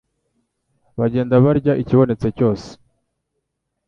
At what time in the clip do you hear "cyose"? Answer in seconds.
2.37-2.67